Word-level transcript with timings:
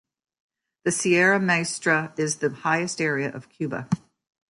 The 0.83 0.91
Sierra 0.91 1.39
Maestra 1.39 2.11
is 2.17 2.37
the 2.37 2.49
highest 2.49 2.99
area 2.99 3.31
of 3.31 3.49
Cuba. 3.49 3.87